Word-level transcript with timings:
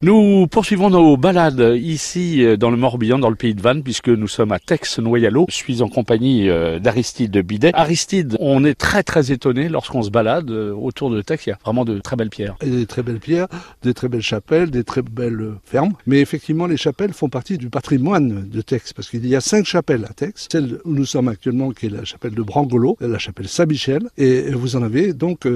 Nous 0.00 0.46
poursuivons 0.46 0.90
nos 0.90 1.16
balades 1.16 1.74
ici 1.76 2.44
euh, 2.44 2.56
dans 2.56 2.70
le 2.70 2.76
Morbihan, 2.76 3.18
dans 3.18 3.30
le 3.30 3.34
pays 3.34 3.56
de 3.56 3.60
Vannes, 3.60 3.82
puisque 3.82 4.08
nous 4.08 4.28
sommes 4.28 4.52
à 4.52 4.60
Tex-Noyalo. 4.60 5.46
Je 5.48 5.56
suis 5.56 5.82
en 5.82 5.88
compagnie 5.88 6.48
euh, 6.48 6.78
d'Aristide 6.78 7.36
Bidet. 7.38 7.72
Aristide, 7.74 8.36
on 8.38 8.64
est 8.64 8.76
très 8.76 9.02
très 9.02 9.32
étonné 9.32 9.68
lorsqu'on 9.68 10.02
se 10.02 10.10
balade 10.10 10.52
euh, 10.52 10.72
autour 10.72 11.10
de 11.10 11.20
Tex. 11.20 11.46
Il 11.46 11.48
y 11.50 11.52
a 11.52 11.58
vraiment 11.64 11.84
de 11.84 11.98
très 11.98 12.14
belles 12.14 12.30
pierres. 12.30 12.54
Et 12.60 12.70
des 12.70 12.86
très 12.86 13.02
belles 13.02 13.18
pierres, 13.18 13.48
des 13.82 13.92
très 13.92 14.08
belles 14.08 14.22
chapelles, 14.22 14.70
des 14.70 14.84
très 14.84 15.02
belles 15.02 15.54
fermes. 15.64 15.94
Mais 16.06 16.20
effectivement, 16.20 16.68
les 16.68 16.76
chapelles 16.76 17.12
font 17.12 17.28
partie 17.28 17.58
du 17.58 17.68
patrimoine 17.68 18.48
de 18.48 18.60
Tex, 18.60 18.92
parce 18.92 19.10
qu'il 19.10 19.26
y 19.26 19.34
a 19.34 19.40
cinq 19.40 19.64
chapelles 19.64 20.04
à 20.08 20.12
Tex. 20.12 20.46
Celle 20.48 20.78
où 20.84 20.92
nous 20.92 21.06
sommes 21.06 21.26
actuellement, 21.26 21.72
qui 21.72 21.86
est 21.86 21.90
la 21.90 22.04
chapelle 22.04 22.36
de 22.36 22.42
Brangolo, 22.42 22.96
la 23.00 23.18
chapelle 23.18 23.48
Saint-Michel, 23.48 24.08
et 24.16 24.52
vous 24.52 24.76
en 24.76 24.82
avez 24.84 25.12
donc 25.12 25.48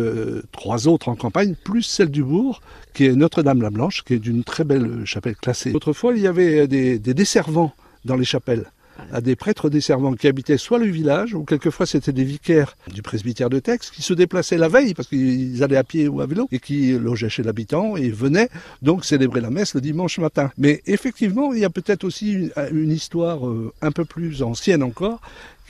trois 0.50 0.88
autres 0.88 1.09
en 1.11 1.14
campagne, 1.14 1.54
plus 1.62 1.84
celle 1.84 2.11
du 2.11 2.24
bourg, 2.24 2.61
qui 2.93 3.06
est 3.06 3.14
Notre-Dame-la-Blanche, 3.14 4.02
qui 4.02 4.14
est 4.14 4.31
d'une 4.32 4.44
très 4.44 4.64
belle 4.64 5.04
chapelle 5.04 5.36
classée. 5.36 5.72
Autrefois, 5.72 6.14
il 6.14 6.22
y 6.22 6.26
avait 6.26 6.66
des, 6.66 6.98
des 6.98 7.14
desservants 7.14 7.73
dans 8.04 8.16
les 8.16 8.24
chapelles 8.24 8.66
à 9.12 9.20
des 9.20 9.36
prêtres 9.36 9.70
desservants 9.70 10.14
qui 10.14 10.28
habitaient 10.28 10.59
soit 10.59 10.78
le 10.78 10.86
village, 10.86 11.34
ou 11.34 11.45
quelquefois 11.45 11.86
c'était 11.86 12.12
des 12.12 12.24
vicaires 12.24 12.76
du 12.92 13.02
presbytère 13.02 13.50
de 13.50 13.59
Tex, 13.59 13.90
qui 13.90 14.02
se 14.02 14.14
déplaçaient 14.14 14.59
la 14.59 14.68
veille, 14.68 14.95
parce 14.95 15.09
qu'ils 15.09 15.62
allaient 15.62 15.76
à 15.76 15.84
pied 15.84 16.09
ou 16.09 16.20
à 16.20 16.26
vélo, 16.26 16.48
et 16.52 16.59
qui 16.59 16.92
logeaient 16.92 17.28
chez 17.28 17.42
l'habitant, 17.42 17.96
et 17.96 18.10
venaient 18.10 18.48
donc 18.82 19.04
célébrer 19.04 19.40
la 19.40 19.50
messe 19.50 19.74
le 19.74 19.80
dimanche 19.80 20.18
matin. 20.18 20.51
Mais 20.59 20.82
effectivement, 20.87 21.52
il 21.52 21.60
y 21.60 21.64
a 21.64 21.70
peut-être 21.70 22.04
aussi 22.04 22.51
une, 22.70 22.92
histoire 22.92 23.46
euh, 23.46 23.73
un 23.80 23.90
peu 23.90 24.04
plus 24.04 24.42
ancienne 24.42 24.82
encore, 24.82 25.20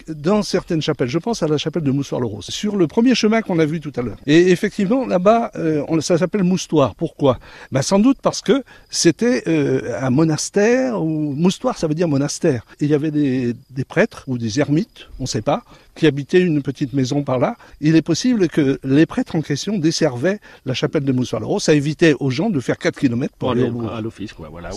dans 0.09 0.43
certaines 0.43 0.83
chapelles. 0.83 1.09
Je 1.09 1.19
pense 1.19 1.43
à 1.43 1.49
la 1.49 1.59
chapelle 1.59 1.83
de 1.83 1.91
Moussoir-le-Rose, 1.91 2.47
sur 2.47 2.77
le 2.77 2.87
premier 2.87 3.15
chemin 3.15 3.43
qu'on 3.43 3.59
a 3.59 3.65
vu 3.65 3.81
tout 3.81 3.93
à 3.97 4.03
l'heure. 4.03 4.17
Et 4.27 4.51
effectivement, 4.51 5.07
là-bas, 5.07 5.51
euh, 5.57 6.01
ça 6.01 6.19
s'appelle 6.19 6.43
Moustoir. 6.43 6.95
Pourquoi? 6.95 7.39
Ben, 7.71 7.83
Sans 7.83 7.99
doute 7.99 8.19
parce 8.23 8.41
que 8.41 8.63
c'était 8.91 9.45
euh, 9.47 9.99
un 10.01 10.11
monastère, 10.11 11.03
ou 11.03 11.35
Moustoir, 11.35 11.79
ça 11.79 11.87
veut 11.87 11.95
dire 11.95 12.09
monastère. 12.09 12.65
Et 12.81 12.85
il 12.85 12.91
y 12.91 12.95
avait 12.95 13.11
des, 13.11 13.55
des 13.71 13.85
prêtres 13.85 14.25
ou 14.27 14.39
des 14.39 14.61
ermites, 14.61 15.09
on 15.19 15.25
ne 15.25 15.29
sait 15.29 15.43
pas, 15.43 15.63
qui 15.95 16.07
habitaient 16.07 16.41
une 16.41 16.63
petite 16.63 16.93
maison 16.93 17.23
par 17.23 17.39
là. 17.39 17.57
Il 17.81 17.97
est 17.97 18.03
possible 18.03 18.49
que 18.49 18.79
les 18.83 19.07
prêtres 19.07 19.37
en 19.37 19.43
question 19.43 19.79
desservaient 19.79 20.41
la 20.65 20.75
chapelle 20.75 21.05
de 21.05 21.13
Moussoir-le-Rose. 21.13 21.63
Ça 21.63 21.75
évitait 21.75 22.15
aux 22.19 22.31
gens 22.31 22.51
de 22.51 22.61
faire 22.61 22.79
4 22.79 22.99
km 22.99 23.35
pour, 23.39 23.51
aller 23.51 23.71
à 23.93 24.01
l'office. 24.01 24.33
Quoi, 24.33 24.49
voilà, 24.51 24.71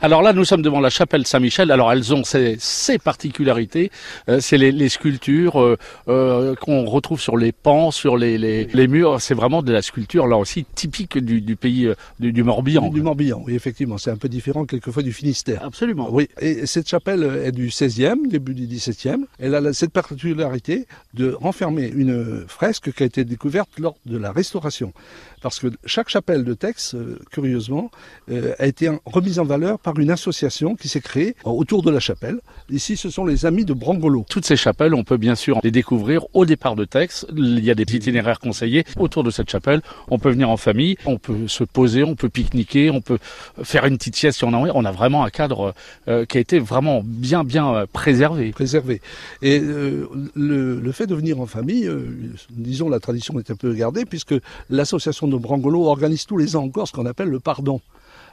Alors 0.00 0.22
là, 0.22 0.32
nous 0.32 0.44
sommes 0.44 0.62
devant 0.62 0.80
la 0.80 0.90
chapelle 0.90 1.26
Saint-Michel. 1.26 1.70
Alors 1.70 1.92
elles 1.92 2.14
ont 2.14 2.24
ces, 2.24 2.56
ces 2.58 2.98
particularités. 2.98 3.90
Euh, 4.30 4.40
c'est 4.40 4.58
les, 4.58 4.70
les, 4.70 4.88
sculptures 4.88 5.60
euh, 5.60 5.76
euh, 6.08 6.54
qu'on 6.54 6.84
retrouve 6.84 7.20
sur 7.20 7.36
les 7.36 7.52
pans, 7.52 7.90
sur 7.90 8.16
les, 8.16 8.38
les, 8.38 8.66
les 8.66 8.86
murs. 8.86 9.20
C'est 9.20 9.34
vraiment 9.34 9.62
de 9.62 9.72
la 9.72 9.82
sculpture 9.82 10.26
là 10.26 10.36
aussi 10.36 10.64
typique 10.74 11.18
du, 11.18 11.40
du 11.40 11.56
pays 11.56 11.92
du, 12.20 12.32
du, 12.32 12.42
Morbihan. 12.44 12.88
Du, 12.88 12.94
du 12.94 13.02
Morbihan, 13.02 13.42
oui, 13.44 13.54
effectivement. 13.54 13.98
C'est 13.98 14.10
un 14.10 14.16
peu 14.16 14.28
différent 14.28 14.64
quelquefois 14.66 15.02
du 15.02 15.12
Finistère. 15.12 15.64
Absolument. 15.64 16.08
Oui. 16.12 16.28
Et 16.40 16.66
cette 16.66 16.88
chapelle 16.88 17.24
est 17.44 17.52
du 17.52 17.68
16e, 17.68 18.28
début 18.28 18.54
du 18.54 18.66
17e. 18.66 19.24
Elle 19.38 19.54
a 19.54 19.72
cette 19.72 19.92
particularité 19.92 20.86
de 21.14 21.32
renfermer 21.32 21.88
une 21.88 22.44
fresque 22.46 22.92
qui 22.92 23.02
a 23.02 23.06
été 23.06 23.24
découverte 23.24 23.70
lors 23.78 23.96
de 24.06 24.16
la 24.16 24.30
restauration. 24.30 24.92
Parce 25.42 25.58
que 25.58 25.68
chaque 25.86 26.08
chapelle 26.08 26.44
de 26.44 26.54
Tex, 26.54 26.94
curieusement, 27.30 27.90
a 28.58 28.66
été 28.66 28.90
remise 29.06 29.38
en 29.38 29.44
valeur 29.44 29.78
par 29.78 29.98
une 29.98 30.10
association 30.10 30.76
qui 30.76 30.88
s'est 30.88 31.00
créée 31.00 31.34
autour 31.44 31.82
de 31.82 31.90
la 31.90 32.00
chapelle. 32.00 32.40
Ici, 32.68 32.96
ce 32.96 33.10
sont 33.10 33.24
les 33.24 33.46
amis 33.46 33.64
de 33.64 33.72
Brangolo 33.72 34.19
toutes 34.28 34.44
ces 34.44 34.56
chapelles, 34.56 34.94
on 34.94 35.04
peut 35.04 35.16
bien 35.16 35.34
sûr 35.34 35.60
les 35.62 35.70
découvrir 35.70 36.24
au 36.34 36.44
départ 36.44 36.76
de 36.76 36.84
Tex. 36.84 37.26
Il 37.36 37.64
y 37.64 37.70
a 37.70 37.74
des 37.74 37.82
itinéraires 37.82 38.38
conseillés 38.38 38.84
autour 38.98 39.24
de 39.24 39.30
cette 39.30 39.50
chapelle. 39.50 39.82
On 40.08 40.18
peut 40.18 40.30
venir 40.30 40.50
en 40.50 40.56
famille, 40.56 40.96
on 41.06 41.18
peut 41.18 41.48
se 41.48 41.64
poser, 41.64 42.04
on 42.04 42.14
peut 42.14 42.28
pique-niquer, 42.28 42.90
on 42.90 43.00
peut 43.00 43.18
faire 43.62 43.84
une 43.86 43.98
petite 43.98 44.16
sieste 44.16 44.38
si 44.38 44.44
on 44.44 44.52
a. 44.52 44.60
On 44.74 44.84
a 44.84 44.92
vraiment 44.92 45.24
un 45.24 45.30
cadre 45.30 45.74
euh, 46.08 46.24
qui 46.24 46.38
a 46.38 46.40
été 46.40 46.58
vraiment 46.58 47.02
bien, 47.04 47.44
bien 47.44 47.74
euh, 47.74 47.86
préservé. 47.90 48.50
Préservé. 48.50 49.00
Et 49.42 49.58
euh, 49.60 50.08
le, 50.34 50.92
fait 50.92 51.06
de 51.06 51.14
venir 51.14 51.40
en 51.40 51.46
famille, 51.46 51.88
disons, 52.50 52.88
la 52.88 53.00
tradition 53.00 53.38
est 53.38 53.50
un 53.50 53.54
peu 53.54 53.72
gardée 53.72 54.04
puisque 54.04 54.34
l'association 54.68 55.28
de 55.28 55.36
Brangolo 55.36 55.86
organise 55.86 56.26
tous 56.26 56.36
les 56.36 56.56
ans 56.56 56.64
encore 56.64 56.88
ce 56.88 56.92
qu'on 56.92 57.06
appelle 57.06 57.28
le 57.28 57.40
pardon. 57.40 57.80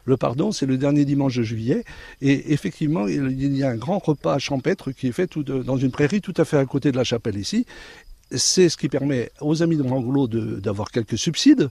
Le 0.07 0.15
pardon, 0.15 0.53
c'est 0.53 0.65
le 0.65 0.77
dernier 0.77 1.03
dimanche 1.03 1.35
de 1.35 1.43
juillet. 1.43 1.83
Et 2.21 2.53
effectivement, 2.53 3.07
il 3.07 3.57
y 3.57 3.63
a 3.63 3.69
un 3.69 3.75
grand 3.75 3.99
repas 3.99 4.39
champêtre 4.39 4.91
qui 4.91 5.07
est 5.07 5.11
fait 5.11 5.37
dans 5.37 5.75
une 5.75 5.91
prairie 5.91 6.21
tout 6.21 6.33
à 6.37 6.45
fait 6.45 6.57
à 6.57 6.65
côté 6.65 6.93
de 6.93 6.97
la 6.97 7.03
chapelle 7.03 7.37
ici 7.37 7.65
c'est 8.31 8.69
ce 8.69 8.77
qui 8.77 8.89
permet 8.89 9.31
aux 9.41 9.63
amis 9.63 9.77
de 9.77 9.83
Brangolo 9.83 10.27
d'avoir 10.27 10.91
quelques 10.91 11.17
subsides 11.17 11.69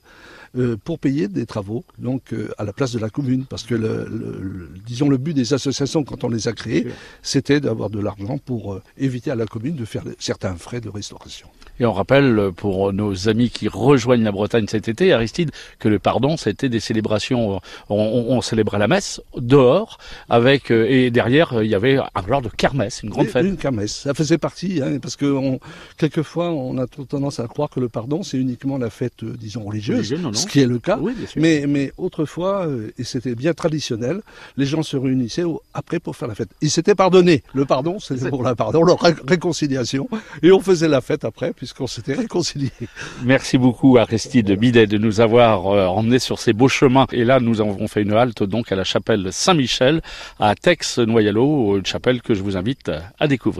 euh, 0.57 0.77
pour 0.83 0.97
payer 0.97 1.27
des 1.27 1.45
travaux 1.45 1.83
donc 1.99 2.33
euh, 2.33 2.49
à 2.57 2.63
la 2.63 2.73
place 2.73 2.91
de 2.93 2.99
la 2.99 3.09
commune 3.09 3.45
parce 3.45 3.63
que 3.63 3.75
le, 3.75 4.07
le, 4.09 4.69
disons 4.85 5.09
le 5.09 5.17
but 5.17 5.33
des 5.33 5.53
associations 5.53 6.03
quand 6.03 6.23
on 6.23 6.29
les 6.29 6.47
a 6.47 6.53
créées 6.53 6.87
c'était 7.21 7.59
d'avoir 7.59 7.89
de 7.89 7.99
l'argent 7.99 8.37
pour 8.37 8.73
euh, 8.73 8.81
éviter 8.97 9.29
à 9.29 9.35
la 9.35 9.45
commune 9.45 9.75
de 9.75 9.85
faire 9.85 10.03
certains 10.19 10.55
frais 10.55 10.81
de 10.81 10.89
restauration. 10.89 11.47
Et 11.79 11.85
on 11.85 11.93
rappelle 11.93 12.51
pour 12.55 12.91
nos 12.91 13.29
amis 13.29 13.51
qui 13.51 13.67
rejoignent 13.67 14.23
la 14.23 14.31
Bretagne 14.31 14.65
cet 14.67 14.87
été, 14.87 15.13
Aristide, 15.13 15.51
que 15.77 15.87
le 15.87 15.99
pardon, 15.99 16.35
c'était 16.35 16.69
des 16.69 16.79
célébrations. 16.79 17.61
On, 17.89 17.95
on, 17.95 18.41
célébrait 18.41 18.79
la 18.79 18.87
messe 18.87 19.21
dehors, 19.35 19.99
avec 20.27 20.71
et 20.71 21.11
derrière 21.11 21.61
il 21.61 21.69
y 21.69 21.75
avait 21.75 21.97
un 21.97 22.27
genre 22.27 22.41
de 22.41 22.49
kermesse, 22.49 23.03
une 23.03 23.11
grande 23.11 23.27
fête. 23.27 23.45
Une 23.45 23.57
kermesse, 23.57 23.95
ça 23.95 24.15
faisait 24.15 24.39
partie, 24.39 24.81
hein, 24.81 24.97
parce 24.99 25.15
que 25.15 25.25
on, 25.25 25.59
quelquefois 25.97 26.46
on 26.49 26.77
a 26.77 26.87
tendance 26.87 27.39
à 27.39 27.47
croire 27.47 27.69
que 27.69 27.79
le 27.79 27.89
pardon 27.89 28.23
c'est 28.23 28.37
uniquement 28.37 28.77
la 28.77 28.89
fête, 28.89 29.23
disons 29.23 29.63
religieuse, 29.63 29.97
Religieux, 29.97 30.17
non, 30.17 30.29
non. 30.29 30.33
ce 30.33 30.47
qui 30.47 30.59
est 30.59 30.65
le 30.65 30.79
cas. 30.79 30.97
Oui, 30.99 31.13
mais, 31.35 31.65
mais 31.67 31.91
autrefois, 31.97 32.67
et 32.97 33.03
c'était 33.03 33.35
bien 33.35 33.53
traditionnel, 33.53 34.21
les 34.57 34.65
gens 34.65 34.83
se 34.83 34.97
réunissaient 34.97 35.43
au, 35.43 35.61
après 35.73 35.99
pour 35.99 36.15
faire 36.15 36.27
la 36.27 36.35
fête. 36.35 36.49
Ils 36.61 36.71
s'étaient 36.71 36.95
pardonnés. 36.95 37.43
Le 37.53 37.65
pardon, 37.65 37.99
c'était 37.99 38.29
pour 38.29 38.43
la 38.43 38.55
pardon, 38.55 38.83
leur 38.83 38.99
ré 38.99 39.13
réconciliation, 39.27 40.09
et 40.41 40.51
on 40.51 40.59
faisait 40.59 40.87
la 40.87 41.01
fête 41.01 41.25
après 41.25 41.53
puisqu'on 41.53 41.87
s'était 41.87 42.13
réconciliés. 42.13 42.71
Merci 43.23 43.57
beaucoup 43.57 43.97
Aristide 43.97 44.51
Bidet 44.51 44.87
de 44.87 44.97
nous 44.97 45.21
avoir 45.21 45.67
euh, 45.67 45.85
emmenés 45.85 46.19
sur 46.19 46.39
ces 46.39 46.53
beaux 46.53 46.67
chemins. 46.67 47.07
Et 47.11 47.23
là, 47.23 47.39
nous 47.39 47.61
avons 47.61 47.87
fait 47.87 48.01
une 48.01 48.13
halte 48.13 48.43
donc 48.43 48.71
à 48.71 48.75
la 48.75 48.83
chapelle 48.83 49.29
Saint-Michel 49.31 50.01
à 50.39 50.55
Tex-Noyalo, 50.55 51.77
une 51.77 51.85
chapelle 51.85 52.21
que 52.21 52.33
je 52.33 52.41
vous 52.41 52.57
invite 52.57 52.91
à 53.19 53.27
découvrir. 53.27 53.57